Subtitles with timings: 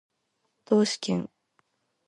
[0.65, 1.29] 統帥権